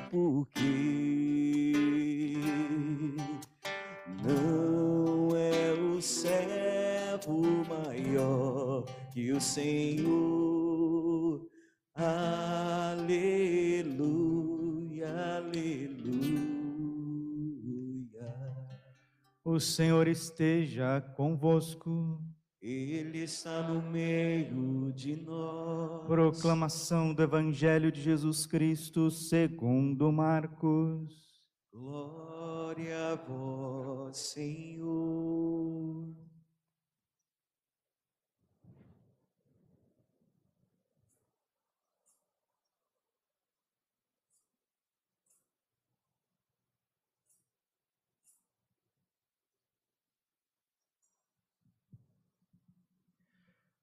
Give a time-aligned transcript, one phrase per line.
[0.00, 1.72] o porquê.
[4.22, 10.08] Não é o servo maior que o Senhor.
[11.94, 13.08] Aleluia,
[15.36, 16.20] aleluia.
[19.44, 22.18] O Senhor esteja convosco.
[22.70, 26.06] Ele está no meio de nós.
[26.06, 31.12] Proclamação do Evangelho de Jesus Cristo segundo Marcos.
[31.72, 35.79] Glória a vós, Senhor.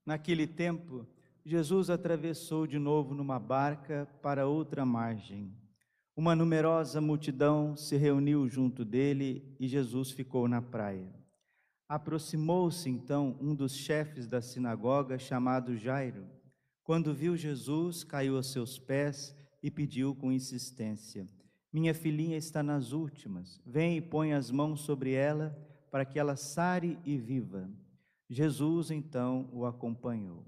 [0.08, 1.06] Naquele tempo,
[1.46, 5.52] Jesus atravessou de novo numa barca para outra margem.
[6.16, 11.14] Uma numerosa multidão se reuniu junto dele e Jesus ficou na praia.
[11.90, 16.26] Aproximou-se então um dos chefes da sinagoga, chamado Jairo.
[16.86, 21.28] Quando viu Jesus, caiu aos seus pés e pediu com insistência:
[21.72, 23.62] Minha filhinha está nas últimas.
[23.66, 25.54] Vem e põe as mãos sobre ela,
[25.92, 27.70] para que ela sare e viva.
[28.30, 30.46] Jesus então o acompanhou.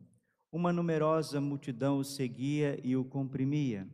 [0.52, 3.88] Uma numerosa multidão o seguia e o comprimia.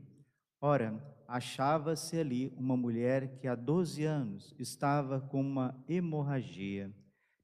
[0.60, 6.92] Ora, achava-se ali uma mulher que há 12 anos estava com uma hemorragia.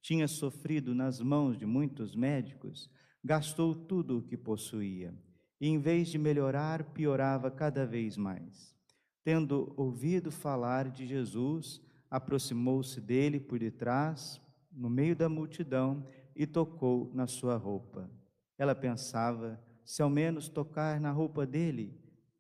[0.02, 2.90] Tinha sofrido nas mãos de muitos médicos,
[3.24, 5.14] gastou tudo o que possuía,
[5.60, 8.76] e em vez de melhorar, piorava cada vez mais.
[9.24, 16.08] Tendo ouvido falar de Jesus, aproximou-se dele por detrás, no meio da multidão,
[16.42, 18.10] e tocou na sua roupa.
[18.58, 21.96] Ela pensava: se ao menos tocar na roupa dele,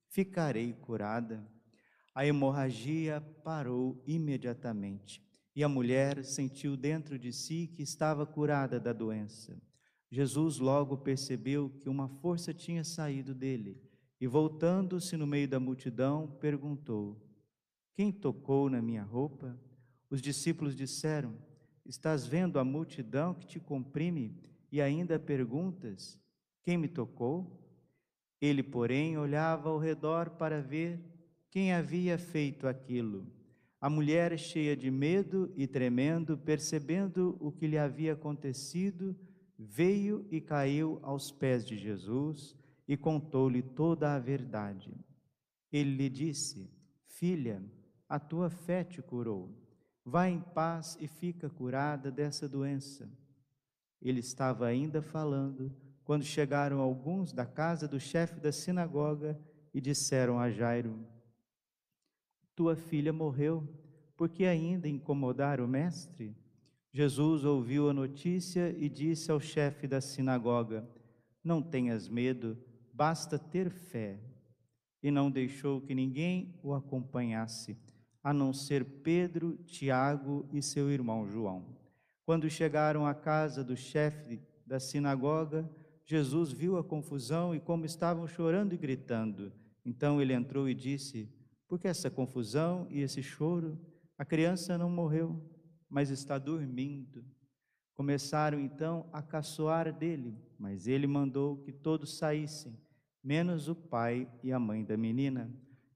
[0.09, 1.47] ficarei curada.
[2.15, 5.23] A hemorragia parou imediatamente
[5.55, 9.55] e a mulher sentiu dentro de si que estava curada da doença.
[10.09, 13.79] Jesus logo percebeu que uma força tinha saído dele
[14.19, 17.23] e, voltando-se no meio da multidão, perguntou:
[17.93, 19.55] Quem tocou na minha roupa?
[20.09, 21.50] Os discípulos disseram:
[21.91, 24.33] Estás vendo a multidão que te comprime
[24.71, 26.17] e ainda perguntas:
[26.63, 27.59] Quem me tocou?
[28.39, 31.01] Ele, porém, olhava ao redor para ver
[31.49, 33.27] quem havia feito aquilo.
[33.81, 39.13] A mulher, cheia de medo e tremendo, percebendo o que lhe havia acontecido,
[39.59, 42.55] veio e caiu aos pés de Jesus
[42.87, 44.95] e contou-lhe toda a verdade.
[45.69, 46.71] Ele lhe disse:
[47.05, 47.61] Filha,
[48.07, 49.60] a tua fé te curou.
[50.03, 53.09] Vá em paz e fica curada dessa doença.
[54.01, 55.71] Ele estava ainda falando
[56.03, 59.39] quando chegaram alguns da casa do chefe da sinagoga
[59.73, 60.99] e disseram a Jairo:
[62.55, 63.67] Tua filha morreu,
[64.17, 66.35] por que ainda incomodar o mestre?
[66.91, 70.89] Jesus ouviu a notícia e disse ao chefe da sinagoga:
[71.43, 72.57] Não tenhas medo,
[72.91, 74.19] basta ter fé.
[75.01, 77.75] E não deixou que ninguém o acompanhasse
[78.23, 81.65] a não ser Pedro, Tiago e seu irmão João.
[82.23, 85.69] Quando chegaram à casa do chefe da sinagoga,
[86.05, 89.51] Jesus viu a confusão e como estavam chorando e gritando.
[89.83, 91.29] Então ele entrou e disse:
[91.67, 93.79] Por que essa confusão e esse choro?
[94.17, 95.41] A criança não morreu,
[95.89, 97.25] mas está dormindo.
[97.95, 102.77] Começaram então a caçoar dele, mas ele mandou que todos saíssem,
[103.23, 105.51] menos o pai e a mãe da menina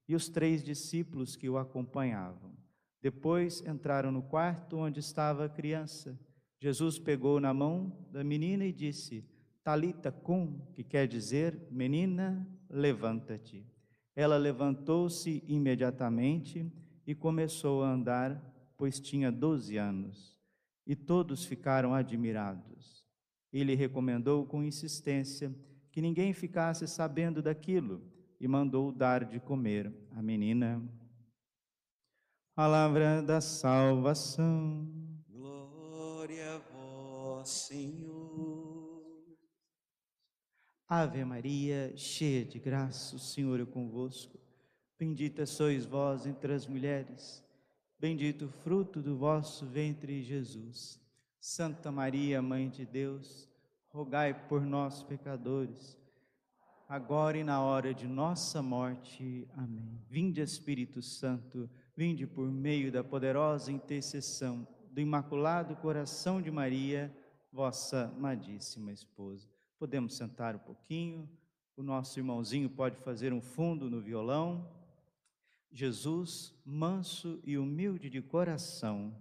[0.08, 2.54] e os três discípulos que o acompanhavam.
[3.02, 6.18] Depois entraram no quarto onde estava a criança.
[6.60, 9.24] Jesus pegou na mão da menina e disse:
[9.62, 13.66] Talita cum, que quer dizer, menina, levanta-te.
[14.14, 16.72] Ela levantou-se imediatamente
[17.06, 18.42] e começou a andar,
[18.76, 20.36] pois tinha doze anos.
[20.86, 23.04] E todos ficaram admirados.
[23.52, 25.54] Ele recomendou com insistência
[25.92, 28.02] que ninguém ficasse sabendo daquilo
[28.40, 30.82] e mandou dar de comer à menina.
[32.54, 34.86] Palavra da salvação.
[35.28, 39.02] Glória a vós, Senhor.
[40.88, 44.38] Ave Maria, cheia de graça, o Senhor é convosco.
[44.98, 47.44] Bendita sois vós entre as mulheres,
[47.98, 50.98] bendito o fruto do vosso ventre, Jesus.
[51.38, 53.48] Santa Maria, Mãe de Deus,
[53.88, 55.98] rogai por nós, pecadores
[56.88, 59.46] agora e na hora de nossa morte.
[59.56, 60.00] Amém.
[60.08, 67.14] Vinde, Espírito Santo, vinde por meio da poderosa intercessão do Imaculado Coração de Maria,
[67.52, 69.48] vossa amadíssima esposa.
[69.78, 71.28] Podemos sentar um pouquinho,
[71.76, 74.66] o nosso irmãozinho pode fazer um fundo no violão.
[75.72, 79.14] Jesus, manso e humilde de coração,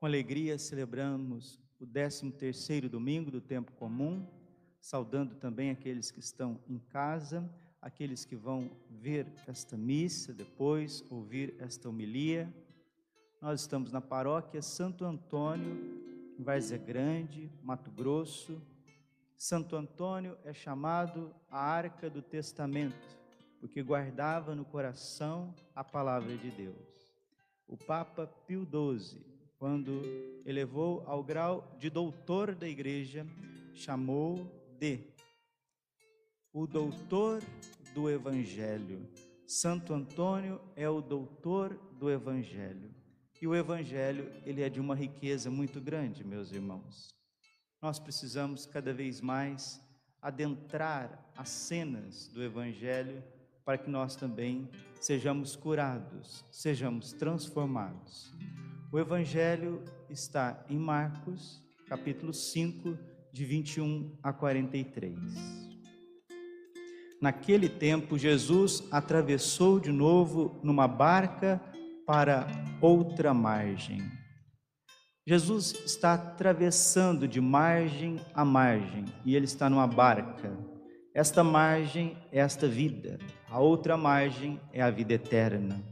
[0.00, 4.26] com alegria celebramos o 13º domingo do tempo comum,
[4.80, 7.48] saudando também aqueles que estão em casa,
[7.80, 12.52] aqueles que vão ver esta missa depois, ouvir esta homilia.
[13.40, 15.76] Nós estamos na paróquia Santo Antônio,
[16.38, 18.60] em Várzea Grande, Mato Grosso,
[19.36, 23.16] Santo Antônio é chamado a arca do testamento,
[23.60, 27.14] porque guardava no coração a palavra de Deus.
[27.68, 29.22] O Papa Pio XII,
[29.58, 30.02] quando
[30.46, 33.26] elevou ao grau de doutor da igreja,
[33.74, 35.00] chamou de
[36.52, 37.42] o doutor
[37.94, 39.08] do evangelho.
[39.46, 42.94] Santo Antônio é o doutor do evangelho.
[43.40, 47.18] E o evangelho, ele é de uma riqueza muito grande, meus irmãos
[47.80, 49.80] nós precisamos cada vez mais
[50.20, 53.22] adentrar as cenas do Evangelho
[53.64, 54.68] para que nós também
[55.00, 58.32] sejamos curados, sejamos transformados.
[58.92, 62.96] O Evangelho está em Marcos, capítulo 5,
[63.32, 65.18] de 21 a 43.
[67.20, 71.60] Naquele tempo, Jesus atravessou de novo numa barca
[72.06, 72.46] para
[72.80, 74.00] outra margem
[75.28, 80.50] Jesus está atravessando de margem a margem e ele está numa barca.
[81.14, 83.18] Esta margem é esta vida,
[83.50, 85.84] a outra margem é a vida eterna.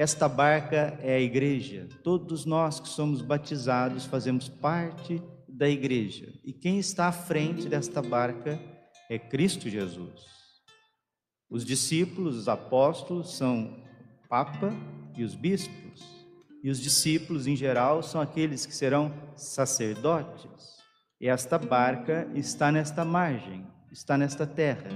[0.00, 1.86] Esta barca é a igreja.
[2.02, 6.32] Todos nós que somos batizados fazemos parte da igreja.
[6.42, 8.58] E quem está à frente desta barca
[9.10, 10.24] é Cristo Jesus.
[11.50, 13.76] Os discípulos, os apóstolos são
[14.24, 14.72] o Papa
[15.18, 16.00] e os bispos.
[16.64, 20.78] E os discípulos, em geral, são aqueles que serão sacerdotes.
[21.20, 24.88] E esta barca está nesta margem, está nesta terra,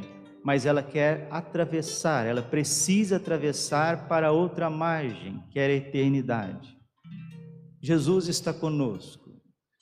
[0.44, 6.76] mas ela quer atravessar, ela precisa atravessar para outra margem, que é a eternidade.
[7.82, 9.30] Jesus está conosco.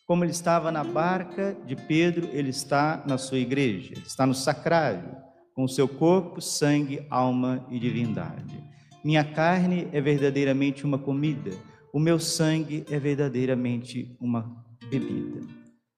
[0.06, 5.16] Como ele estava na barca de Pedro, ele está na sua igreja, está no sacrário,
[5.54, 8.62] com seu corpo, sangue, alma e divindade.
[9.04, 11.50] Minha carne é verdadeiramente uma comida
[11.92, 15.46] o meu sangue é verdadeiramente uma bebida.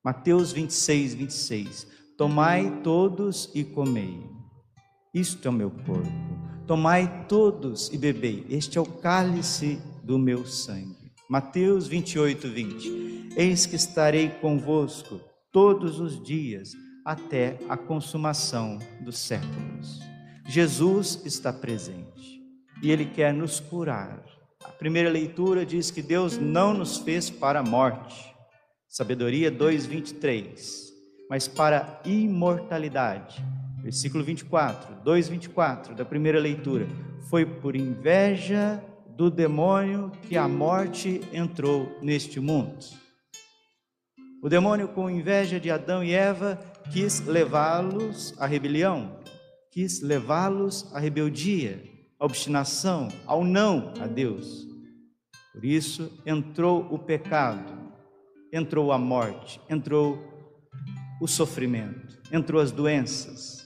[0.05, 1.87] Mateus 26, 26.
[2.19, 4.21] Tomai todos e comei.
[5.15, 6.11] Isto é o meu corpo.
[6.67, 8.45] Tomai todos e bebei.
[8.51, 11.13] Este é o cálice do meu sangue.
[11.29, 13.29] Mateus 28, 20.
[13.37, 15.21] Eis que estarei convosco
[15.53, 16.73] todos os dias
[17.05, 20.01] até a consumação dos séculos.
[20.49, 22.43] Jesus está presente
[22.83, 24.25] e Ele quer nos curar
[24.85, 28.35] primeira leitura diz que Deus não nos fez para a morte.
[28.87, 30.93] Sabedoria 2:23.
[31.31, 33.43] Mas para a imortalidade.
[33.85, 36.89] Versículo 24, 2:24 da primeira leitura.
[37.29, 38.83] Foi por inveja
[39.15, 42.83] do demônio que a morte entrou neste mundo.
[44.43, 46.59] O demônio, com inveja de Adão e Eva,
[46.91, 49.19] quis levá-los à rebelião,
[49.71, 51.83] quis levá-los à rebeldia,
[52.19, 54.67] à obstinação, ao não a Deus.
[55.53, 57.71] Por isso entrou o pecado,
[58.51, 60.19] entrou a morte, entrou
[61.21, 63.64] o sofrimento, entrou as doenças,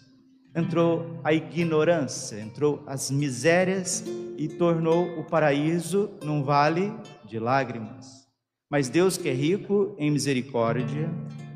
[0.54, 4.04] entrou a ignorância, entrou as misérias
[4.36, 6.92] e tornou o paraíso num vale
[7.24, 8.26] de lágrimas.
[8.70, 11.10] Mas Deus que é rico em misericórdia,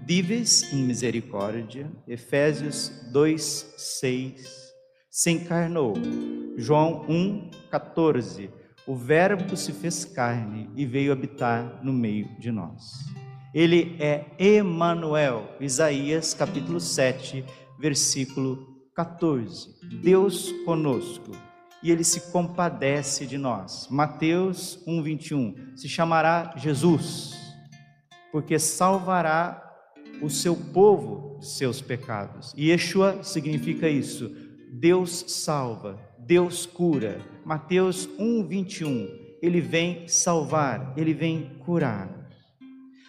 [0.06, 4.72] vives em misericórdia, Efésios 2, 6,
[5.10, 5.94] se encarnou.
[6.56, 12.82] João 1, 14 o Verbo se fez carne e veio habitar no meio de nós.
[13.54, 17.44] Ele é Emanuel, Isaías capítulo 7,
[17.78, 19.74] versículo 14.
[20.02, 21.32] Deus conosco,
[21.82, 23.88] e ele se compadece de nós.
[23.90, 25.76] Mateus 1:21.
[25.76, 27.34] Se chamará Jesus,
[28.30, 29.58] porque salvará
[30.20, 32.52] o seu povo de seus pecados.
[32.56, 34.30] E Yeshua significa isso.
[34.70, 37.20] Deus salva, Deus cura.
[37.44, 39.08] Mateus 1, 21.
[39.42, 42.08] Ele vem salvar, ele vem curar.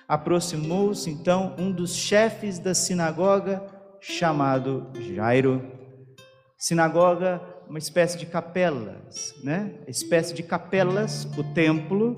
[0.07, 3.63] Aproximou-se então um dos chefes da sinagoga,
[4.03, 5.61] chamado Jairo.
[6.57, 9.73] Sinagoga, uma espécie de capelas, né?
[9.87, 12.15] Espécie de capelas, o templo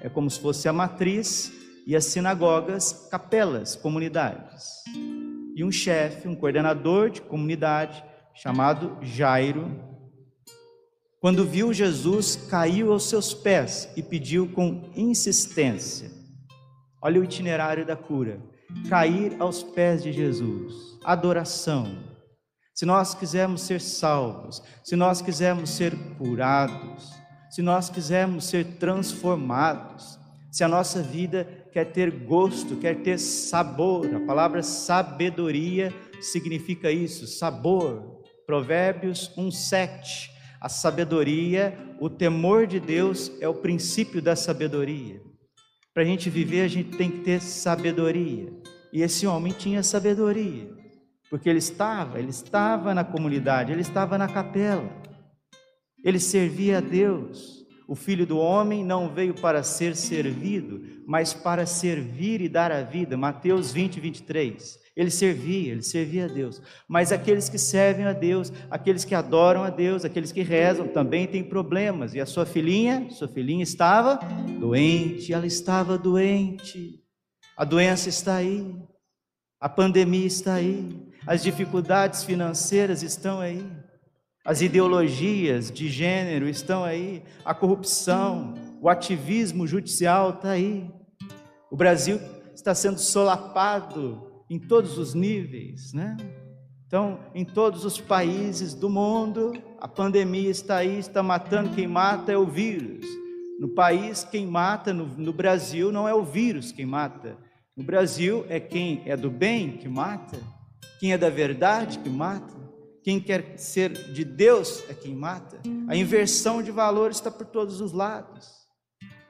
[0.00, 1.52] é como se fosse a matriz
[1.86, 4.64] e as sinagogas, capelas, comunidades.
[5.54, 8.02] E um chefe, um coordenador de comunidade
[8.34, 9.70] chamado Jairo,
[11.20, 16.10] quando viu Jesus, caiu aos seus pés e pediu com insistência.
[17.02, 18.40] Olha o itinerário da cura.
[18.88, 21.96] Cair aos pés de Jesus, adoração,
[22.74, 27.10] Se nós quisermos ser salvos, se nós quisermos ser curados,
[27.48, 30.18] se nós quisermos ser transformados,
[30.52, 37.26] se a nossa vida quer ter gosto, quer ter sabor, a palavra sabedoria significa isso,
[37.26, 38.22] sabor.
[38.46, 40.30] Provérbios 1:7.
[40.60, 45.25] A sabedoria, o temor de Deus é o princípio da sabedoria.
[45.96, 48.52] Para a gente viver, a gente tem que ter sabedoria.
[48.92, 50.68] E esse homem tinha sabedoria,
[51.30, 54.90] porque ele estava, ele estava na comunidade, ele estava na capela.
[56.04, 57.64] Ele servia a Deus.
[57.88, 62.82] O filho do homem não veio para ser servido, mas para servir e dar a
[62.82, 63.16] vida.
[63.16, 64.78] Mateus 20, 23.
[64.96, 66.62] Ele servia, ele servia a Deus.
[66.88, 71.26] Mas aqueles que servem a Deus, aqueles que adoram a Deus, aqueles que rezam, também
[71.26, 72.14] têm problemas.
[72.14, 74.18] E a sua filhinha, sua filhinha estava
[74.58, 77.04] doente, ela estava doente.
[77.54, 78.74] A doença está aí.
[79.60, 81.06] A pandemia está aí.
[81.26, 83.62] As dificuldades financeiras estão aí.
[84.46, 90.88] As ideologias de gênero estão aí, a corrupção, o ativismo judicial está aí.
[91.68, 92.20] O Brasil
[92.54, 96.16] está sendo solapado em todos os níveis, né?
[96.86, 101.74] Então, em todos os países do mundo, a pandemia está aí, está matando.
[101.74, 103.04] Quem mata é o vírus.
[103.58, 107.36] No país, quem mata, no, no Brasil, não é o vírus quem mata.
[107.76, 110.38] No Brasil, é quem é do bem que mata,
[111.00, 112.54] quem é da verdade que mata.
[113.02, 115.60] Quem quer ser de Deus é quem mata.
[115.86, 118.48] A inversão de valores está por todos os lados.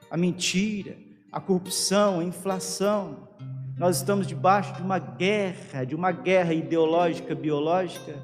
[0.09, 0.97] A mentira,
[1.31, 3.26] a corrupção, a inflação.
[3.77, 8.17] Nós estamos debaixo de uma guerra, de uma guerra ideológica, biológica,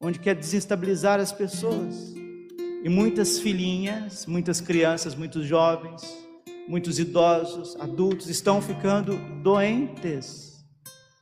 [0.00, 2.14] onde quer desestabilizar as pessoas.
[2.82, 6.02] E muitas filhinhas, muitas crianças, muitos jovens,
[6.66, 10.64] muitos idosos, adultos estão ficando doentes.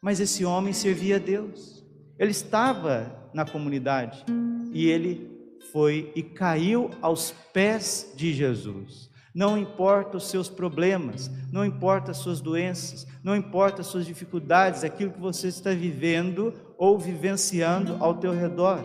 [0.00, 1.84] Mas esse homem servia a Deus.
[2.16, 4.24] Ele estava na comunidade.
[4.72, 5.28] E ele
[5.72, 9.10] foi e caiu aos pés de Jesus.
[9.34, 14.84] Não importa os seus problemas, não importa as suas doenças, não importa as suas dificuldades,
[14.84, 18.84] aquilo que você está vivendo ou vivenciando ao teu redor.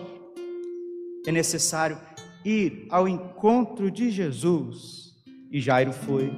[1.25, 1.97] É necessário
[2.45, 5.13] ir ao encontro de Jesus.
[5.51, 6.31] E Jairo foi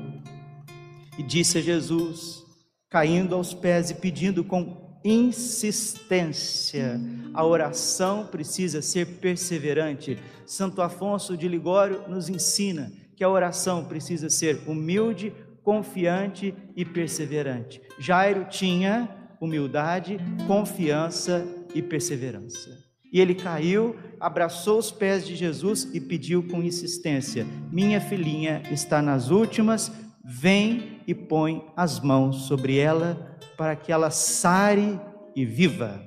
[1.17, 2.45] e disse a Jesus,
[2.89, 6.99] caindo aos pés e pedindo com insistência.
[7.33, 10.17] A oração precisa ser perseverante.
[10.45, 17.81] Santo Afonso de Ligório nos ensina que a oração precisa ser humilde, confiante e perseverante.
[17.99, 19.09] Jairo tinha
[19.41, 21.45] humildade, confiança
[21.75, 22.69] e perseverança.
[23.11, 29.01] E ele caiu, abraçou os pés de Jesus e pediu com insistência: Minha filhinha está
[29.01, 29.91] nas últimas,
[30.23, 34.97] vem e põe as mãos sobre ela para que ela sare
[35.35, 36.01] e viva.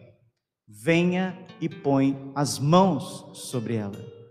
[0.66, 4.21] Venha e põe as mãos sobre ela.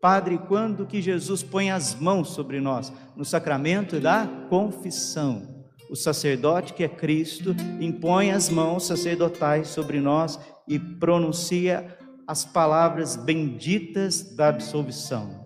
[0.00, 2.90] Padre, quando que Jesus põe as mãos sobre nós?
[3.14, 5.66] No sacramento da confissão.
[5.90, 13.16] O sacerdote, que é Cristo, impõe as mãos sacerdotais sobre nós e pronuncia as palavras
[13.16, 15.44] benditas da absolvição.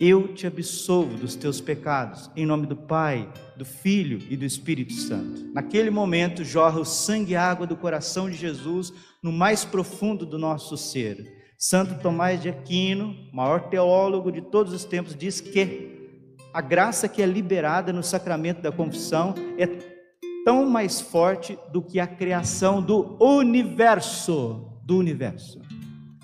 [0.00, 4.92] Eu te absolvo dos teus pecados, em nome do Pai, do Filho e do Espírito
[4.92, 5.52] Santo.
[5.52, 10.38] Naquele momento jorra o sangue e água do coração de Jesus no mais profundo do
[10.38, 11.37] nosso ser.
[11.58, 17.20] Santo Tomás de Aquino, maior teólogo de todos os tempos, diz que a graça que
[17.20, 19.66] é liberada no sacramento da confissão é
[20.44, 25.60] tão mais forte do que a criação do universo, do universo.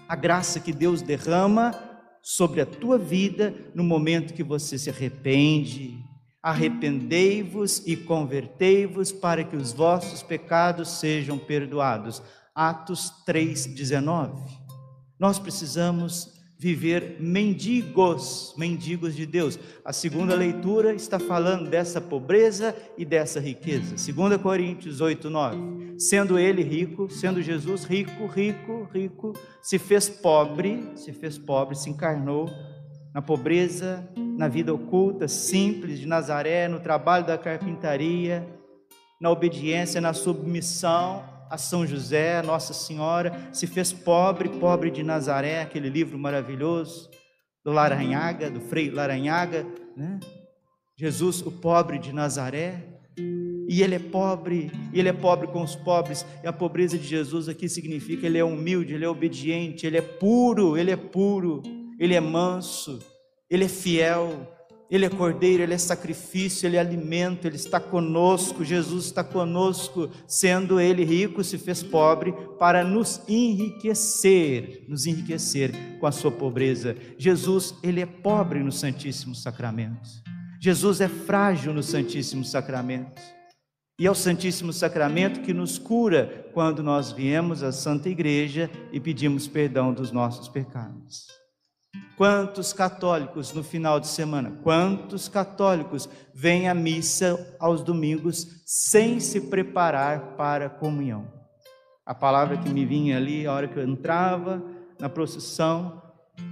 [0.08, 1.74] A graça que Deus derrama
[2.22, 5.98] sobre a tua vida no momento que você se arrepende.
[6.40, 12.22] Arrependei-vos e convertei-vos para que os vossos pecados sejam perdoados.
[12.54, 14.63] Atos 3:19.
[15.24, 19.58] Nós precisamos viver mendigos, mendigos de Deus.
[19.82, 23.96] A segunda leitura está falando dessa pobreza e dessa riqueza.
[23.96, 25.98] 2 Coríntios 8, 9.
[25.98, 31.88] Sendo ele rico, sendo Jesus rico, rico, rico, se fez pobre, se fez pobre, se
[31.88, 32.50] encarnou
[33.14, 38.46] na pobreza, na vida oculta, simples de Nazaré, no trabalho da carpintaria,
[39.18, 45.62] na obediência, na submissão a São José, Nossa Senhora, se fez pobre, pobre de Nazaré,
[45.62, 47.08] aquele livro maravilhoso
[47.64, 49.64] do Laranhaga, do Frei Laranhaga,
[49.96, 50.18] né?
[50.98, 52.82] Jesus, o pobre de Nazaré,
[53.68, 57.06] e ele é pobre, e ele é pobre com os pobres, e a pobreza de
[57.06, 61.62] Jesus aqui significa ele é humilde, ele é obediente, ele é puro, ele é puro,
[62.00, 62.98] ele é manso,
[63.48, 64.52] ele é fiel,
[64.94, 68.64] Ele é cordeiro, ele é sacrifício, ele é alimento, ele está conosco.
[68.64, 76.06] Jesus está conosco, sendo ele rico, se fez pobre para nos enriquecer, nos enriquecer com
[76.06, 76.94] a sua pobreza.
[77.18, 80.08] Jesus, ele é pobre no Santíssimo Sacramento.
[80.60, 83.20] Jesus é frágil no Santíssimo Sacramento.
[83.98, 89.00] E é o Santíssimo Sacramento que nos cura quando nós viemos à Santa Igreja e
[89.00, 91.26] pedimos perdão dos nossos pecados.
[92.16, 99.40] Quantos católicos no final de semana, quantos católicos vêm à missa aos domingos sem se
[99.40, 101.26] preparar para a comunhão?
[102.06, 104.62] A palavra que me vinha ali, a hora que eu entrava
[105.00, 106.02] na procissão,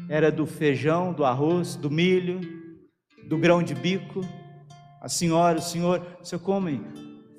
[0.09, 2.41] era do feijão, do arroz, do milho,
[3.29, 4.21] do grão de bico.
[5.01, 6.83] A senhora, o senhor, você come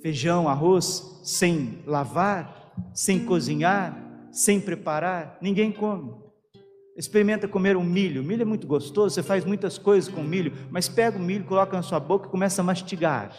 [0.01, 3.97] feijão, arroz sem lavar, sem cozinhar,
[4.31, 5.37] sem preparar?
[5.41, 6.22] Ninguém come.
[6.95, 8.21] Experimenta comer um milho.
[8.21, 11.43] O milho é muito gostoso, você faz muitas coisas com milho, mas pega o milho,
[11.43, 13.35] coloca na sua boca e começa a mastigar.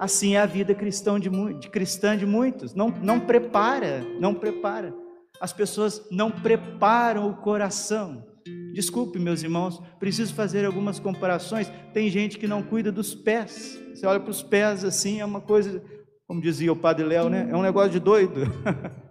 [0.00, 2.74] Assim é a vida cristã de, de, cristã de muitos.
[2.74, 4.94] Não, não prepara, não prepara.
[5.40, 8.24] As pessoas não preparam o coração.
[8.72, 11.70] Desculpe, meus irmãos, preciso fazer algumas comparações.
[11.92, 13.80] Tem gente que não cuida dos pés.
[13.94, 15.82] Você olha para os pés assim, é uma coisa,
[16.26, 17.46] como dizia o padre Léo, né?
[17.50, 18.40] É um negócio de doido.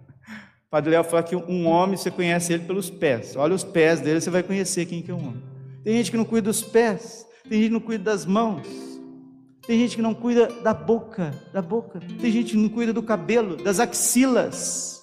[0.74, 3.36] Padre Léo fala que um homem, você conhece ele pelos pés.
[3.36, 5.42] Olha os pés dele, você vai conhecer quem que é um homem.
[5.84, 8.66] Tem gente que não cuida dos pés, tem gente que não cuida das mãos,
[9.64, 12.00] tem gente que não cuida da boca, da boca.
[12.20, 15.00] Tem gente que não cuida do cabelo, das axilas.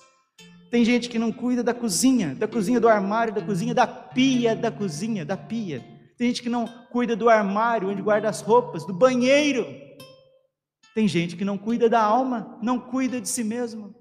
[0.69, 4.53] Tem gente que não cuida da cozinha, da cozinha do armário, da cozinha da pia,
[4.53, 5.81] da cozinha, da pia.
[6.17, 9.65] Tem gente que não cuida do armário onde guarda as roupas, do banheiro.
[10.93, 14.00] Tem gente que não cuida da alma, não cuida de si mesmo.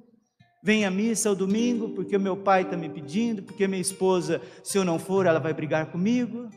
[0.63, 4.77] Vem à missa ao domingo porque meu pai está me pedindo, porque minha esposa, se
[4.77, 6.51] eu não for, ela vai brigar comigo,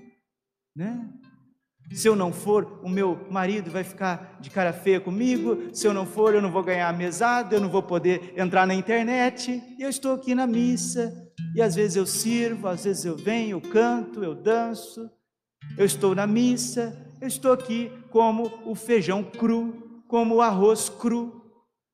[0.75, 1.09] né?
[1.91, 5.69] Se eu não for, o meu marido vai ficar de cara feia comigo.
[5.73, 8.65] Se eu não for, eu não vou ganhar a mesada, eu não vou poder entrar
[8.65, 9.61] na internet.
[9.77, 11.13] Eu estou aqui na missa,
[11.55, 15.09] e às vezes eu sirvo, às vezes eu venho, eu canto, eu danço.
[15.77, 21.43] Eu estou na missa, eu estou aqui como o feijão cru, como o arroz cru,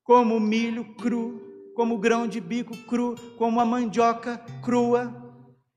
[0.02, 5.19] como o milho cru como grão de bico cru, como a mandioca crua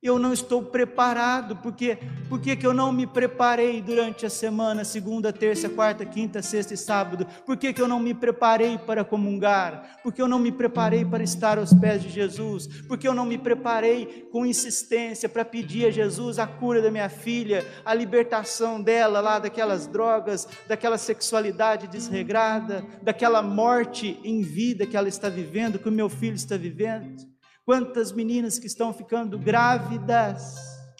[0.04, 5.32] eu não estou preparado, porque por que eu não me preparei durante a semana, segunda,
[5.32, 7.26] terça, quarta, quinta, sexta e sábado?
[7.46, 10.00] Por que eu não me preparei para comungar?
[10.04, 12.68] Porque eu não me preparei para estar aos pés de Jesus?
[12.86, 17.08] Porque eu não me preparei com insistência para pedir a Jesus a cura da minha
[17.08, 24.98] filha, a libertação dela lá daquelas drogas, daquela sexualidade desregrada, daquela morte em vida que
[24.98, 27.33] ela está vivendo, que o meu filho está vivendo?
[27.65, 30.56] Quantas meninas que estão ficando grávidas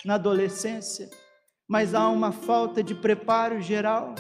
[0.06, 1.10] na adolescência,
[1.68, 4.16] mas há uma falta de preparo geral.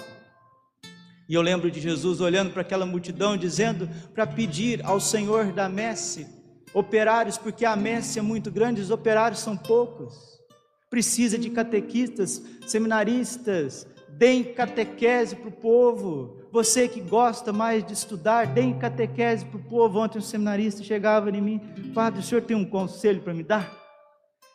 [1.29, 5.69] E eu lembro de Jesus olhando para aquela multidão, dizendo para pedir ao Senhor da
[5.69, 6.27] messe
[6.73, 10.13] operários, porque a messe é muito grande, os operários são poucos.
[10.89, 16.42] Precisa de catequistas, seminaristas, deem catequese para o povo.
[16.54, 19.98] Você que gosta mais de estudar, deem catequese para o povo.
[19.98, 21.60] Ontem um seminarista chegava em mim,
[21.96, 23.76] Padre, o senhor tem um conselho para me dar?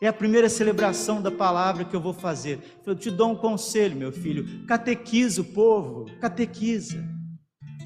[0.01, 2.61] É a primeira celebração da palavra que eu vou fazer.
[2.87, 4.65] Eu te dou um conselho, meu filho.
[4.65, 7.05] Catequiza o povo, catequiza.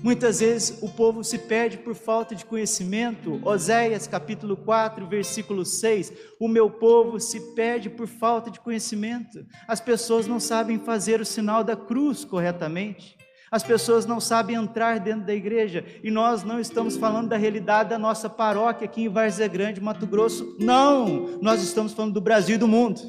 [0.02, 3.40] Muitas vezes o povo se perde por falta de conhecimento.
[3.42, 6.12] Oséias capítulo 4, versículo 6.
[6.38, 9.46] O meu povo se perde por falta de conhecimento.
[9.66, 13.21] As pessoas não sabem fazer o sinal da cruz corretamente.
[13.52, 15.84] As pessoas não sabem entrar dentro da igreja.
[16.02, 20.06] E nós não estamos falando da realidade da nossa paróquia aqui em Várzea Grande, Mato
[20.06, 20.56] Grosso.
[20.58, 21.38] Não!
[21.42, 23.02] Nós estamos falando do Brasil e do mundo.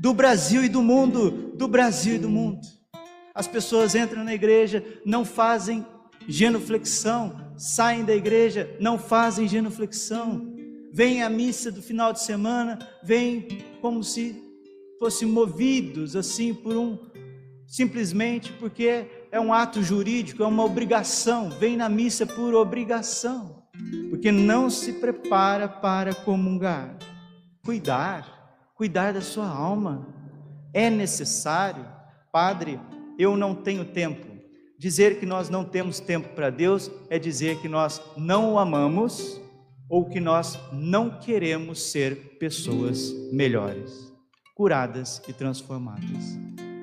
[0.00, 1.52] Do Brasil e do mundo.
[1.56, 2.60] Do Brasil e do mundo.
[3.34, 5.84] As pessoas entram na igreja, não fazem
[6.28, 10.54] genuflexão, saem da igreja, não fazem genuflexão,
[10.92, 14.40] vêm à missa do final de semana, vêm como se
[15.00, 16.96] fossem movidos assim por um
[17.72, 23.62] simplesmente porque é um ato jurídico, é uma obrigação, vem na missa por obrigação,
[24.10, 26.94] porque não se prepara para comungar.
[27.64, 30.06] Cuidar, cuidar da sua alma
[30.74, 31.86] é necessário.
[32.30, 32.78] Padre,
[33.18, 34.26] eu não tenho tempo.
[34.78, 39.40] Dizer que nós não temos tempo para Deus é dizer que nós não o amamos
[39.88, 44.12] ou que nós não queremos ser pessoas melhores,
[44.54, 46.38] curadas e transformadas.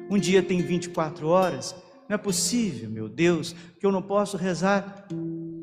[0.10, 1.76] Um dia tem 24 horas,
[2.10, 5.06] não é possível, meu Deus, que eu não posso rezar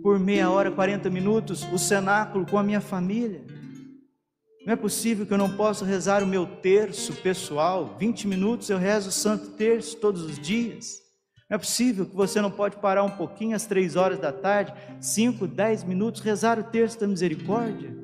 [0.01, 3.45] por meia hora, 40 minutos o cenáculo com a minha família.
[4.65, 8.79] Não é possível que eu não possa rezar o meu terço pessoal, 20 minutos eu
[8.79, 11.03] rezo o Santo Terço todos os dias.
[11.51, 14.73] Não é possível que você não pode parar um pouquinho às três horas da tarde,
[15.01, 17.96] 5, 10 minutos, rezar o terço da misericórdia.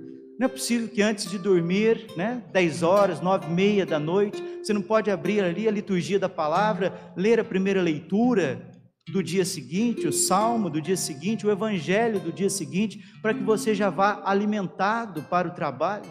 [0.42, 4.42] Não é possível que antes de dormir, né, 10 horas, 9 e meia da noite,
[4.60, 8.68] você não pode abrir ali a liturgia da palavra, ler a primeira leitura
[9.12, 13.44] do dia seguinte, o salmo do dia seguinte, o evangelho do dia seguinte, para que
[13.44, 16.10] você já vá alimentado para o trabalho.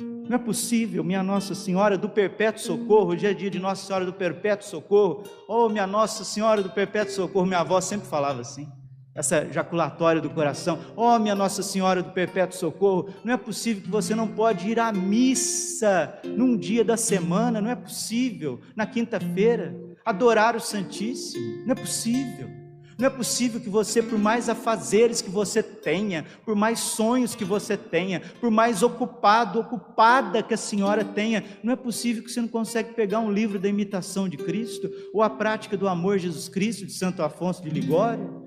[0.00, 4.04] Não é possível, minha Nossa Senhora do Perpétuo Socorro, hoje é dia de Nossa Senhora
[4.04, 8.40] do Perpétuo Socorro, ou oh, minha Nossa Senhora do Perpétuo Socorro, minha avó sempre falava
[8.40, 8.66] assim,
[9.14, 13.82] essa jaculatória do coração, ó oh, minha Nossa Senhora do Perpétuo Socorro, não é possível
[13.82, 18.86] que você não pode ir à missa num dia da semana, não é possível, na
[18.86, 19.74] quinta-feira,
[20.04, 22.64] adorar o Santíssimo, não é possível.
[22.96, 27.44] Não é possível que você, por mais afazeres que você tenha, por mais sonhos que
[27.44, 32.40] você tenha, por mais ocupado, ocupada que a senhora tenha, não é possível que você
[32.40, 36.48] não consegue pegar um livro da imitação de Cristo, ou a prática do amor Jesus
[36.48, 38.43] Cristo, de Santo Afonso de Ligório,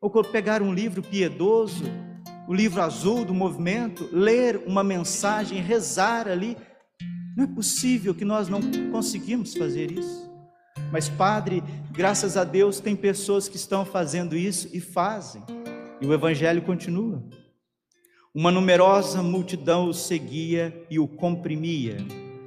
[0.00, 1.84] ou pegar um livro piedoso,
[2.46, 6.56] o livro azul do movimento, ler uma mensagem, rezar ali.
[7.36, 10.28] Não é possível que nós não conseguimos fazer isso.
[10.90, 15.42] Mas, Padre, graças a Deus, tem pessoas que estão fazendo isso e fazem.
[16.00, 17.22] E o Evangelho continua.
[18.34, 21.96] Uma numerosa multidão o seguia e o comprimia.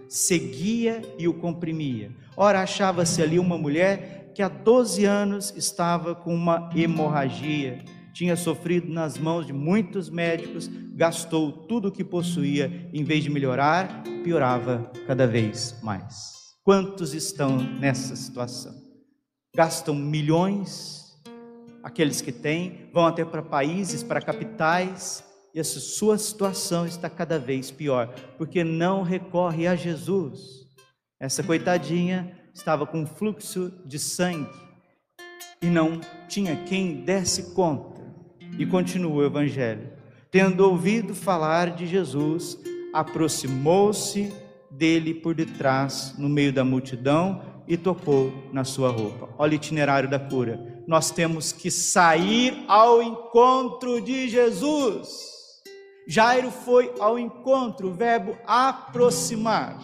[0.08, 2.12] Seguia e o comprimia.
[2.36, 8.91] Ora, achava-se ali uma mulher que há 12 anos estava com uma hemorragia, tinha sofrido
[8.91, 14.91] nas mãos de muitos médicos, gastou tudo o que possuía, em vez de melhorar, piorava
[15.08, 16.56] cada vez mais.
[16.63, 18.74] Quantos estão nessa situação?
[19.56, 21.20] Gastam milhões,
[21.84, 27.38] aqueles que têm, vão até para países, para capitais, e a sua situação está cada
[27.38, 30.62] vez pior, porque não recorre a Jesus.
[31.20, 34.50] Essa coitadinha estava com fluxo de sangue
[35.62, 38.02] e não tinha quem desse conta.
[38.58, 39.90] E continua o Evangelho.
[40.30, 42.58] Tendo ouvido falar de Jesus,
[42.94, 44.34] aproximou-se
[44.70, 49.30] dele por detrás, no meio da multidão, e tocou na sua roupa.
[49.38, 50.84] Olha o itinerário da cura.
[50.88, 55.32] Nós temos que sair ao encontro de Jesus.
[56.08, 59.80] Jairo foi ao encontro, o verbo aproximar.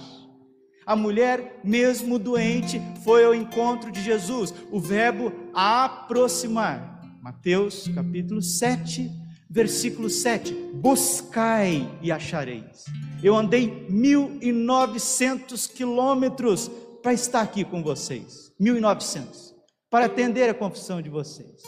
[0.87, 7.01] A mulher, mesmo doente, foi ao encontro de Jesus, o verbo aproximar.
[7.21, 9.11] Mateus capítulo 7,
[9.49, 12.85] versículo 7: Buscai e achareis.
[13.21, 16.71] Eu andei 1.900 quilômetros
[17.03, 18.53] para estar aqui com vocês.
[18.57, 19.53] 1.900.
[19.89, 21.63] Para atender a confissão de vocês.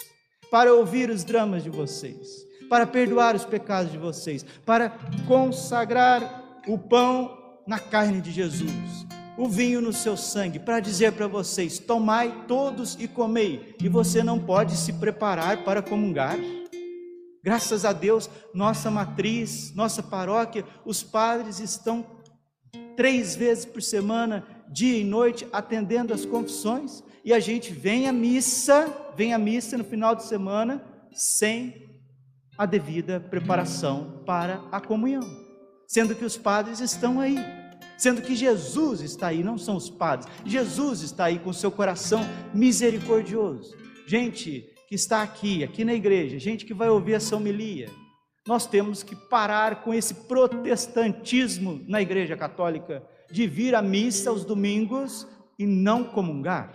[0.50, 2.46] Para ouvir os dramas de vocês.
[2.70, 4.46] Para perdoar os pecados de vocês.
[4.66, 7.39] Para consagrar o pão
[7.70, 9.06] na carne de Jesus.
[9.38, 10.58] O vinho no seu sangue.
[10.58, 13.76] Para dizer para vocês: tomai todos e comei.
[13.80, 16.36] E você não pode se preparar para comungar.
[17.44, 22.06] Graças a Deus, nossa matriz, nossa paróquia, os padres estão
[22.98, 28.12] três vezes por semana, dia e noite, atendendo as confissões, e a gente vem à
[28.12, 31.88] missa, vem à missa no final de semana, sem
[32.58, 35.24] a devida preparação para a comunhão,
[35.88, 37.38] sendo que os padres estão aí,
[38.00, 42.22] sendo que Jesus está aí, não são os padres, Jesus está aí com seu coração
[42.54, 43.76] misericordioso.
[44.08, 47.90] Gente, que está aqui, aqui na igreja, gente que vai ouvir essa homilia,
[48.48, 54.44] nós temos que parar com esse protestantismo na igreja católica, de vir à missa aos
[54.44, 55.28] domingos
[55.60, 56.74] e não comungar,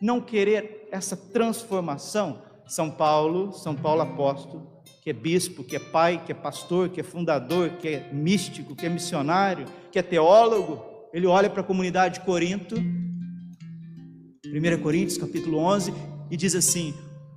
[0.00, 2.42] não querer essa transformação.
[2.66, 4.73] São Paulo, São Paulo apóstolo,
[5.04, 8.74] que é bispo, que é pai, que é pastor, que é fundador, que é místico,
[8.74, 12.74] que é missionário, que é teólogo, ele olha para a comunidade de Corinto,
[14.46, 15.92] 1 Coríntios capítulo 11,
[16.30, 16.94] e diz assim: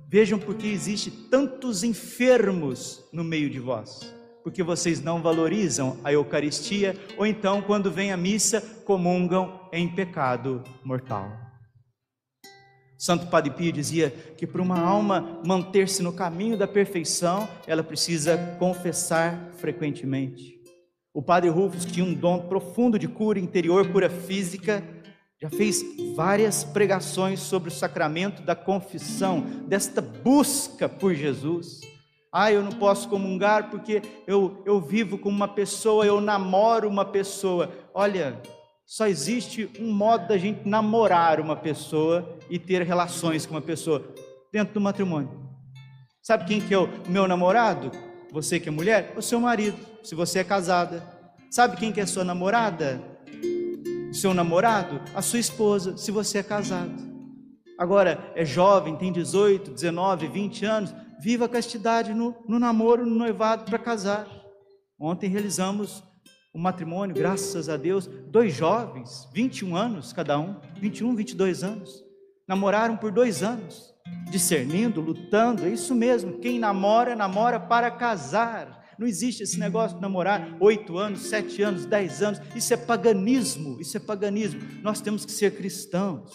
[0.08, 6.96] Vejam porque existe tantos enfermos no meio de vós, porque vocês não valorizam a Eucaristia,
[7.18, 11.47] ou então, quando vem a missa, comungam em pecado mortal.
[12.98, 18.36] Santo Padre Pio dizia que para uma alma manter-se no caminho da perfeição, ela precisa
[18.58, 20.58] confessar frequentemente.
[21.14, 24.82] O Padre Rufus tinha um dom profundo de cura interior, cura física,
[25.40, 25.84] já fez
[26.16, 31.82] várias pregações sobre o sacramento da confissão, desta busca por Jesus.
[32.32, 37.04] Ah, eu não posso comungar porque eu, eu vivo com uma pessoa, eu namoro uma
[37.04, 37.70] pessoa.
[37.94, 38.42] Olha,
[38.88, 44.14] só existe um modo da gente namorar uma pessoa e ter relações com uma pessoa
[44.50, 45.28] dentro do matrimônio.
[46.22, 47.92] Sabe quem que é o meu namorado?
[48.32, 49.12] Você que é mulher?
[49.14, 51.06] O seu marido, se você é casada.
[51.50, 52.98] Sabe quem que é sua namorada?
[54.10, 55.02] Seu namorado?
[55.14, 56.96] A sua esposa, se você é casado.
[57.76, 63.14] Agora, é jovem, tem 18, 19, 20 anos, viva a castidade no, no namoro, no
[63.14, 64.26] noivado para casar.
[64.98, 66.02] Ontem realizamos
[66.58, 72.04] um matrimônio, graças a Deus, dois jovens, 21 anos cada um, 21, 22 anos,
[72.48, 73.94] namoraram por dois anos,
[74.28, 78.76] discernindo, lutando, é isso mesmo, quem namora, namora para casar.
[78.98, 82.40] Não existe esse negócio de namorar oito anos, sete anos, dez anos.
[82.56, 83.80] Isso é paganismo.
[83.80, 84.60] Isso é paganismo.
[84.82, 86.32] Nós temos que ser cristãos.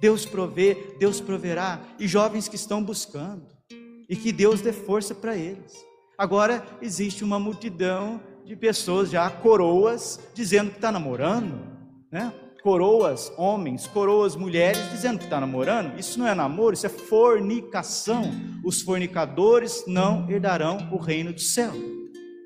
[0.00, 1.78] Deus provê, Deus proverá.
[1.98, 3.46] E jovens que estão buscando.
[4.08, 5.74] E que Deus dê força para eles.
[6.16, 11.60] Agora existe uma multidão de pessoas já coroas dizendo que está namorando,
[12.10, 12.32] né?
[12.62, 15.98] Coroas homens, coroas mulheres dizendo que está namorando.
[15.98, 18.22] Isso não é namoro, isso é fornicação.
[18.64, 21.72] Os fornicadores não herdarão o reino do céu.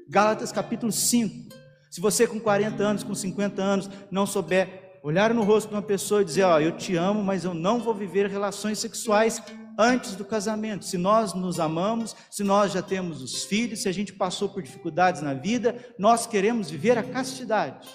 [0.08, 1.54] Gálatas capítulo 5.
[1.88, 5.82] Se você com 40 anos, com 50 anos, não souber olhar no rosto de uma
[5.82, 9.40] pessoa e dizer, ó, oh, eu te amo, mas eu não vou viver relações sexuais
[9.78, 10.84] antes do casamento.
[10.84, 14.62] Se nós nos amamos, se nós já temos os filhos, se a gente passou por
[14.62, 17.88] dificuldades na vida, nós queremos viver a castidade.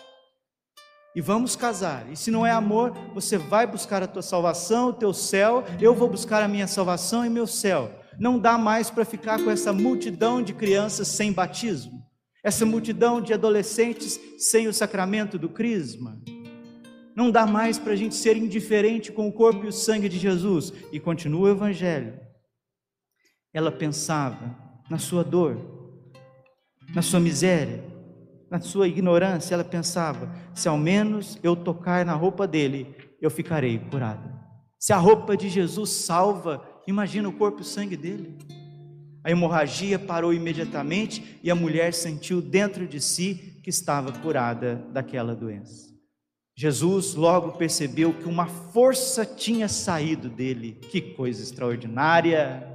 [1.16, 2.12] E vamos casar.
[2.12, 5.96] E se não é amor, você vai buscar a tua salvação, o teu céu, eu
[5.96, 7.92] vou buscar a minha salvação e meu céu.
[8.20, 12.08] Não dá mais para ficar com essa multidão de crianças sem batismo
[12.48, 16.18] essa multidão de adolescentes sem o sacramento do crisma.
[17.18, 20.20] Não dá mais para a gente ser indiferente com o corpo e o sangue de
[20.20, 20.72] Jesus.
[20.92, 22.14] E continua o Evangelho.
[23.52, 24.56] Ela pensava
[24.88, 25.58] na sua dor,
[26.94, 27.84] na sua miséria,
[28.52, 29.56] na sua ignorância.
[29.56, 34.32] Ela pensava: se ao menos eu tocar na roupa dele, eu ficarei curada.
[34.78, 38.38] Se a roupa de Jesus salva, imagina o corpo e o sangue dele.
[39.24, 45.36] A hemorragia parou imediatamente e a mulher sentiu dentro de si que estava curada daquela
[45.36, 45.97] doença.
[46.60, 50.80] Jesus logo percebeu que uma força tinha saído dele.
[50.90, 52.68] Que coisa extraordinária!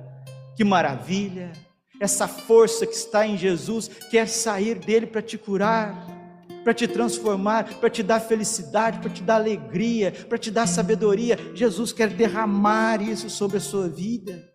[0.56, 1.50] Que maravilha!
[1.98, 6.06] Essa força que está em Jesus quer sair dele para te curar,
[6.62, 11.36] para te transformar, para te dar felicidade, para te dar alegria, para te dar sabedoria.
[11.52, 14.52] Jesus quer derramar isso sobre a sua vida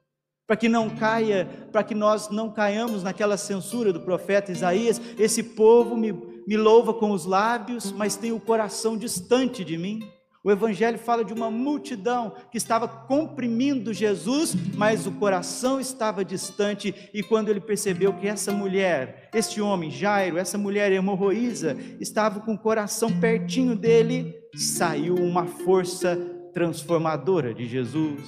[0.47, 5.43] para que não caia, para que nós não caiamos naquela censura do profeta Isaías, esse
[5.43, 6.13] povo me,
[6.47, 9.99] me louva com os lábios, mas tem o coração distante de mim.
[10.41, 16.95] O Evangelho fala de uma multidão que estava comprimindo Jesus, mas o coração estava distante.
[17.13, 22.53] E quando ele percebeu que essa mulher, este homem, Jairo, essa mulher hemorroísa, estava com
[22.53, 26.15] o coração pertinho dele, saiu uma força
[26.53, 28.21] transformadora de Jesus.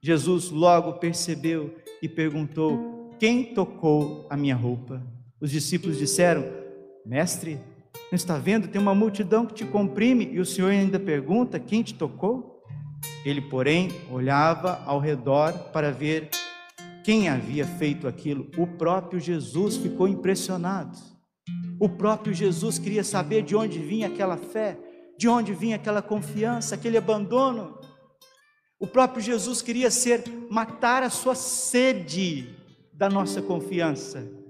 [0.00, 5.02] Jesus logo percebeu e perguntou: Quem tocou a minha roupa?
[5.40, 6.65] Os discípulos disseram:
[7.06, 7.60] Mestre,
[8.10, 8.66] não está vendo?
[8.66, 12.60] Tem uma multidão que te comprime e o Senhor ainda pergunta: Quem te tocou?
[13.24, 16.30] Ele, porém, olhava ao redor para ver
[17.04, 18.50] quem havia feito aquilo.
[18.58, 20.98] O próprio Jesus ficou impressionado.
[21.78, 24.76] O próprio Jesus queria saber de onde vinha aquela fé,
[25.16, 27.78] de onde vinha aquela confiança, aquele abandono.
[28.80, 32.52] O próprio Jesus queria ser matar a sua sede
[32.92, 34.45] da nossa confiança.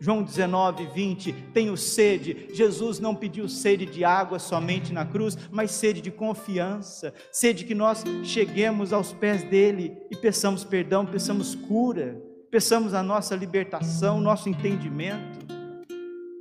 [0.00, 2.48] João 19, 20, tenho sede.
[2.52, 7.74] Jesus não pediu sede de água somente na cruz, mas sede de confiança, sede que
[7.74, 14.48] nós cheguemos aos pés dele e peçamos perdão, peçamos cura, peçamos a nossa libertação, nosso
[14.48, 15.63] entendimento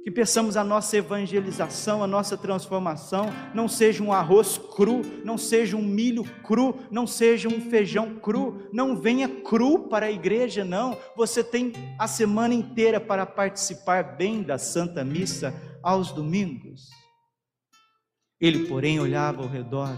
[0.03, 5.77] que peçamos a nossa evangelização, a nossa transformação, não seja um arroz cru, não seja
[5.77, 10.97] um milho cru, não seja um feijão cru, não venha cru para a igreja, não.
[11.15, 16.89] Você tem a semana inteira para participar bem da Santa Missa aos domingos.
[18.41, 19.97] Ele, porém, olhava ao redor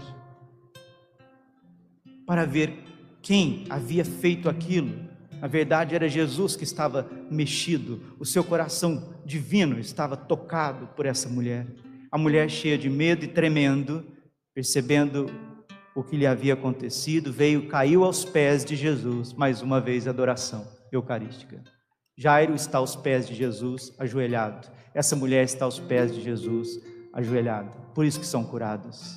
[2.24, 2.78] para ver
[3.20, 9.78] quem havia feito aquilo na verdade, era Jesus que estava mexido, o seu coração divino
[9.78, 11.66] estava tocado por essa mulher.
[12.10, 14.06] A mulher, cheia de medo e tremendo,
[14.54, 15.26] percebendo
[15.94, 20.66] o que lhe havia acontecido, veio, caiu aos pés de Jesus, mais uma vez adoração
[20.92, 21.62] eucarística.
[22.16, 24.68] Jairo está aos pés de Jesus, ajoelhado.
[24.94, 26.80] Essa mulher está aos pés de Jesus,
[27.12, 27.70] ajoelhada.
[27.94, 29.14] Por isso que são curados,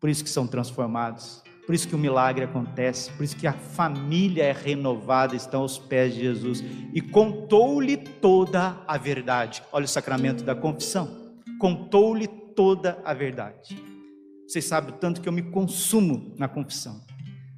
[0.00, 3.52] por isso que são transformados por isso que o milagre acontece, por isso que a
[3.52, 6.62] família é renovada, estão aos pés de Jesus.
[6.92, 9.62] E contou-lhe toda a verdade.
[9.72, 11.08] Olha o sacramento da confissão.
[11.58, 13.82] Contou-lhe toda a verdade.
[14.46, 17.00] Vocês sabem o tanto que eu me consumo na confissão.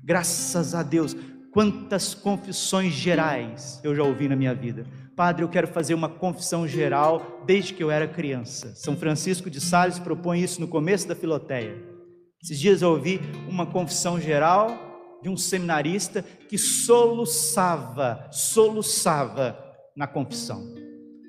[0.04, 1.16] Graças a Deus,
[1.50, 4.86] quantas confissões gerais eu já ouvi na minha vida.
[5.16, 8.72] Padre, eu quero fazer uma confissão geral desde que eu era criança.
[8.76, 11.95] São Francisco de Sales propõe isso no começo da Filoteia.
[12.42, 19.58] Esses dias eu ouvi uma confissão geral de um seminarista que soluçava, soluçava
[19.96, 20.62] na confissão.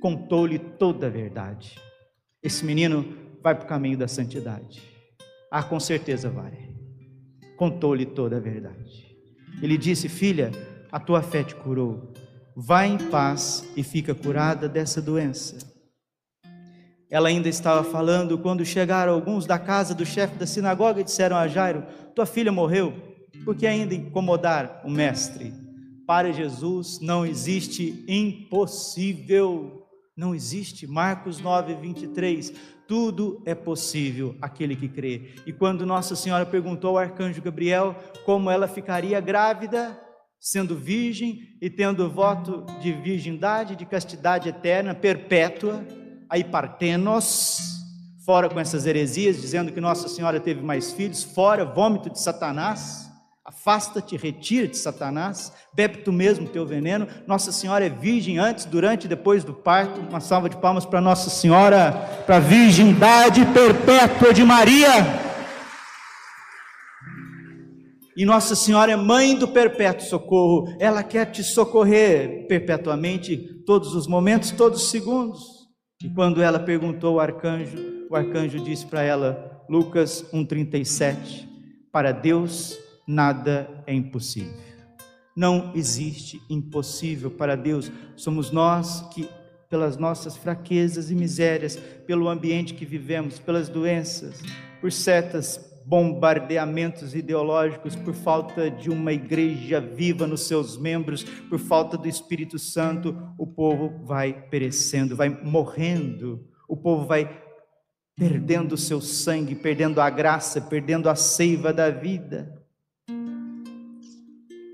[0.01, 1.75] Contou-lhe toda a verdade.
[2.43, 4.81] Esse menino vai para o caminho da santidade.
[5.51, 6.75] Ah, com certeza vai.
[7.55, 9.17] Contou-lhe toda a verdade.
[9.61, 10.51] Ele disse: Filha,
[10.91, 12.13] a tua fé te curou.
[12.55, 15.66] Vai em paz e fica curada dessa doença.
[17.09, 21.37] Ela ainda estava falando quando chegaram alguns da casa do chefe da sinagoga e disseram
[21.37, 22.93] a Jairo: Tua filha morreu,
[23.45, 25.53] por que ainda incomodar o mestre?
[26.05, 29.85] Para Jesus não existe impossível.
[30.15, 30.87] Não existe.
[30.87, 32.53] Marcos 9, 23.
[32.87, 35.33] Tudo é possível aquele que crê.
[35.45, 39.99] E quando Nossa Senhora perguntou ao arcanjo Gabriel como ela ficaria grávida,
[40.39, 45.85] sendo virgem e tendo voto de virgindade, de castidade eterna, perpétua,
[46.29, 47.59] aí partenos,
[48.25, 53.07] fora com essas heresias, dizendo que Nossa Senhora teve mais filhos, fora vômito de Satanás.
[53.45, 57.07] Afasta-te, retira de Satanás, bebe tu mesmo teu veneno.
[57.25, 60.01] Nossa Senhora é virgem antes, durante e depois do parto.
[60.01, 61.93] Uma salva de palmas para Nossa Senhora,
[62.25, 64.89] para a virgindade perpétua de Maria.
[68.17, 70.75] E Nossa Senhora é mãe do perpétuo socorro.
[70.77, 75.56] Ela quer te socorrer perpetuamente, todos os momentos, todos os segundos.
[76.03, 77.75] E quando ela perguntou ao arcanjo,
[78.07, 81.47] o arcanjo disse para ela, Lucas 1,37,
[81.91, 84.53] para Deus nada é impossível.
[85.35, 87.91] Não existe impossível para Deus.
[88.15, 89.27] Somos nós que,
[89.69, 94.39] pelas nossas fraquezas e misérias, pelo ambiente que vivemos, pelas doenças,
[94.79, 101.97] por certas bombardeamentos ideológicos, por falta de uma igreja viva nos seus membros, por falta
[101.97, 107.41] do Espírito Santo, o povo vai perecendo, vai morrendo, o povo vai
[108.17, 112.53] perdendo o seu sangue, perdendo a graça, perdendo a seiva da vida.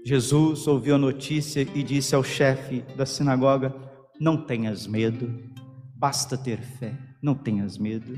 [0.04, 3.72] Jesus ouviu a notícia e disse ao chefe da sinagoga:
[4.20, 5.32] Não tenhas medo,
[5.96, 8.18] basta ter fé, não tenhas medo.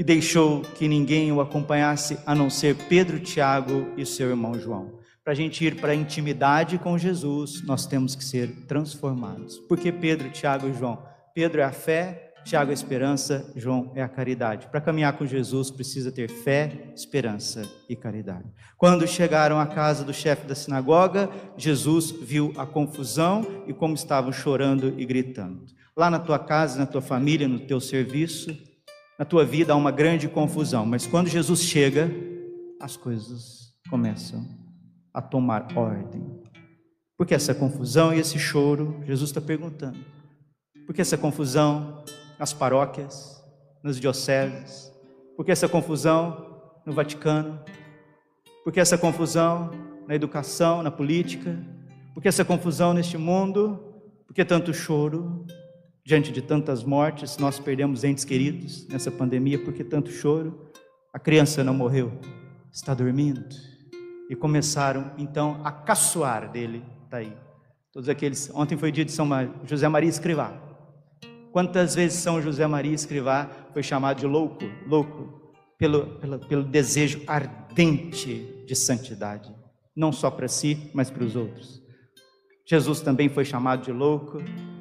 [0.00, 4.98] E deixou que ninguém o acompanhasse a não ser Pedro, Tiago e seu irmão João.
[5.22, 9.58] Para a gente ir para a intimidade com Jesus, nós temos que ser transformados.
[9.58, 11.02] Por que Pedro, Tiago e João?
[11.34, 14.68] Pedro é a fé, Tiago, a esperança, João é a caridade.
[14.68, 18.50] Para caminhar com Jesus precisa ter fé, esperança e caridade.
[18.78, 24.32] Quando chegaram à casa do chefe da sinagoga, Jesus viu a confusão e como estavam
[24.32, 25.66] chorando e gritando.
[25.94, 28.69] Lá na tua casa, na tua família, no teu serviço,
[29.20, 32.10] na tua vida há uma grande confusão, mas quando Jesus chega,
[32.80, 34.48] as coisas começam
[35.12, 36.40] a tomar ordem.
[37.18, 39.98] Porque essa confusão e esse choro, Jesus está perguntando.
[40.86, 42.02] Porque essa confusão
[42.38, 43.44] nas paróquias,
[43.82, 44.90] nas dioceses,
[45.36, 47.60] porque essa confusão no Vaticano,
[48.64, 49.70] porque essa confusão
[50.08, 51.62] na educação, na política,
[52.14, 53.84] porque essa confusão neste mundo,
[54.26, 55.44] porque tanto choro
[56.10, 60.68] diante de tantas mortes, nós perdemos entes queridos nessa pandemia, porque tanto choro,
[61.12, 62.10] a criança não morreu,
[62.72, 63.44] está dormindo.
[64.28, 67.32] E começaram então a caçoar dele, está aí.
[67.92, 69.28] Todos aqueles, ontem foi dia de São
[69.64, 70.52] José Maria Escrivá,
[71.52, 77.22] Quantas vezes São José Maria Escrivá foi chamado de louco, louco, pelo, pelo, pelo desejo
[77.28, 79.54] ardente de santidade,
[79.94, 81.80] não só para si, mas para os outros.
[82.66, 84.38] Jesus também foi chamado de louco,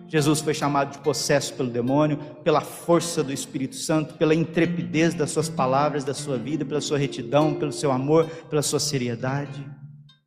[0.09, 5.29] Jesus foi chamado de possesso pelo demônio, pela força do Espírito Santo, pela intrepidez das
[5.29, 9.63] suas palavras, da sua vida, pela sua retidão, pelo seu amor, pela sua seriedade,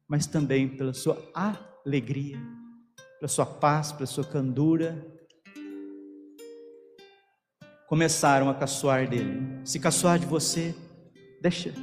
[0.08, 2.38] mas também pela sua alegria,
[3.18, 5.04] pela sua paz, pela sua candura,
[7.88, 9.42] começaram a caçoar dele.
[9.64, 10.74] Se caçoar de você,
[11.40, 11.74] deixa,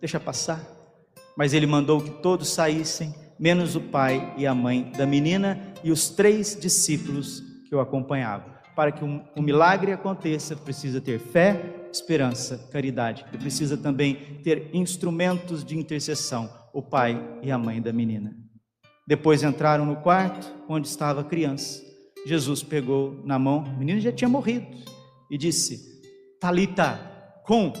[0.00, 0.64] deixa passar.
[1.36, 5.90] Mas ele mandou que todos saíssem, menos o pai e a mãe da menina e
[5.90, 8.50] os três discípulos que o acompanhavam.
[8.76, 13.24] Para que um, um milagre aconteça, precisa ter fé, esperança, caridade.
[13.32, 18.36] E precisa também ter instrumentos de intercessão, o pai e a mãe da menina.
[19.06, 21.82] Depois entraram no quarto onde estava a criança.
[22.26, 24.66] Jesus pegou na mão, o menino já tinha morrido
[25.30, 26.00] e disse:
[26.38, 27.72] Talita, cum,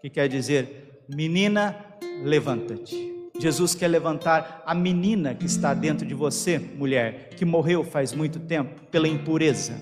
[0.00, 1.76] que quer dizer menina,
[2.24, 3.21] levanta-te.
[3.38, 8.38] Jesus quer levantar a menina que está dentro de você, mulher, que morreu faz muito
[8.38, 9.74] tempo pela impureza,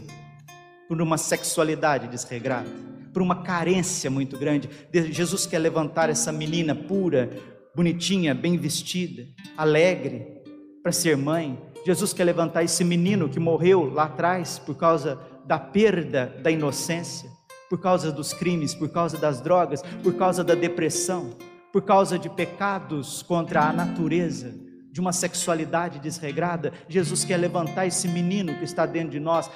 [0.88, 2.68] por uma sexualidade desregrada,
[3.12, 4.68] por uma carência muito grande.
[5.10, 7.30] Jesus quer levantar essa menina pura,
[7.74, 9.26] bonitinha, bem vestida,
[9.56, 10.40] alegre,
[10.82, 15.58] para ser mãe, Jesus quer levantar esse menino que morreu lá atrás por causa da
[15.58, 17.30] perda da inocência,
[17.68, 21.30] por causa dos crimes, por causa das drogas, por causa da depressão,
[21.72, 24.54] por causa de pecados contra a natureza,
[24.92, 26.72] de uma sexualidade desregrada.
[26.88, 29.50] Jesus quer levantar esse menino que está dentro de nós.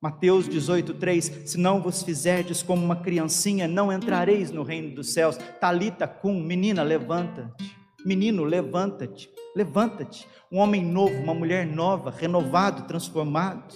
[0.00, 5.38] Mateus 18:3 Se não vos fizerdes como uma criancinha, não entrareis no reino dos céus.
[5.60, 7.76] Talita cum, menina, levanta-te.
[8.04, 9.30] Menino, levanta-te.
[9.54, 10.26] Levanta-te.
[10.50, 13.74] Um homem novo, uma mulher nova, renovado, transformado.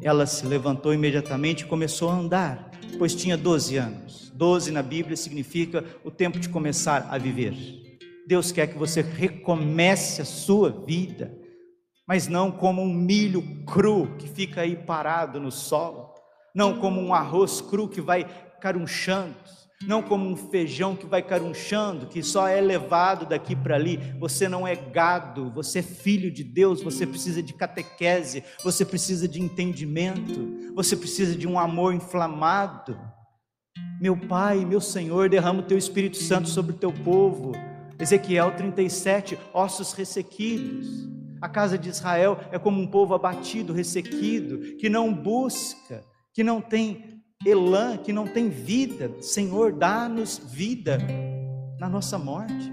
[0.00, 2.65] Ela se levantou imediatamente e começou a andar,
[2.98, 4.32] pois tinha 12 anos.
[4.34, 7.54] 12 na Bíblia significa o tempo de começar a viver.
[8.26, 11.32] Deus quer que você recomece a sua vida,
[12.06, 16.12] mas não como um milho cru que fica aí parado no solo,
[16.54, 18.24] não como um arroz cru que vai
[18.60, 19.34] carunchando,
[19.84, 23.98] não como um feijão que vai carunchando, que só é levado daqui para ali.
[24.18, 29.28] Você não é gado, você é filho de Deus, você precisa de catequese, você precisa
[29.28, 32.98] de entendimento, você precisa de um amor inflamado.
[34.00, 37.52] Meu Pai, meu Senhor, derrama o teu Espírito Santo sobre o teu povo.
[37.98, 41.08] Ezequiel 37, ossos ressequidos.
[41.40, 46.02] A casa de Israel é como um povo abatido, ressequido, que não busca,
[46.32, 49.10] que não tem elan, que não tem vida.
[49.20, 50.98] Senhor, dá-nos vida
[51.78, 52.72] na nossa morte.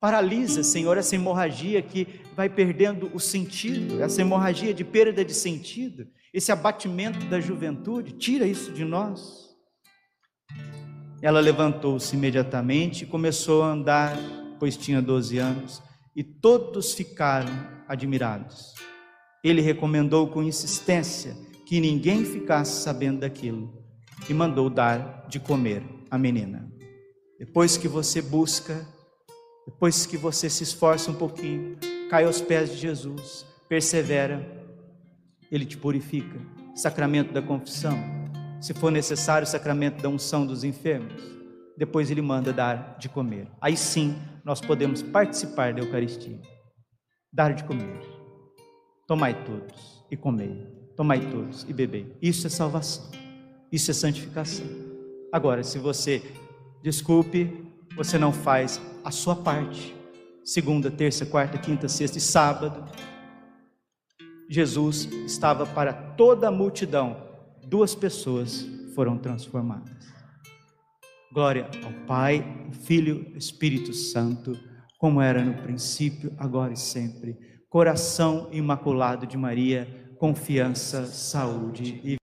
[0.00, 6.08] Paralisa, Senhor, essa hemorragia que vai perdendo o sentido, essa hemorragia de perda de sentido,
[6.32, 9.50] esse abatimento da juventude, tira isso de nós.
[11.20, 14.16] Ela levantou-se imediatamente e começou a andar,
[14.58, 15.82] pois tinha 12 anos,
[16.16, 17.52] e todos ficaram
[17.86, 18.74] admirados.
[19.44, 21.36] Ele recomendou com insistência
[21.70, 23.72] que ninguém ficasse sabendo daquilo
[24.28, 26.68] e mandou dar de comer à menina.
[27.38, 28.84] Depois que você busca,
[29.64, 31.78] depois que você se esforça um pouquinho,
[32.10, 34.44] cai aos pés de Jesus, persevera,
[35.48, 36.40] ele te purifica.
[36.74, 37.96] Sacramento da confissão,
[38.60, 41.22] se for necessário, sacramento da unção dos enfermos.
[41.78, 43.46] Depois ele manda dar de comer.
[43.60, 46.40] Aí sim nós podemos participar da Eucaristia.
[47.32, 48.00] Dar de comer.
[49.06, 50.79] Tomai todos e comei.
[50.96, 52.16] Tomai todos e bebei.
[52.20, 53.10] Isso é salvação.
[53.72, 54.66] Isso é santificação.
[55.32, 56.22] Agora, se você,
[56.82, 57.64] desculpe,
[57.96, 59.94] você não faz a sua parte,
[60.44, 62.84] segunda, terça, quarta, quinta, sexta e sábado,
[64.48, 67.16] Jesus estava para toda a multidão,
[67.64, 68.66] duas pessoas
[68.96, 70.10] foram transformadas.
[71.32, 72.44] Glória ao Pai,
[72.82, 74.58] Filho, Espírito Santo,
[74.98, 77.38] como era no princípio, agora e sempre.
[77.68, 79.86] Coração imaculado de Maria
[80.20, 82.18] confiança, saúde e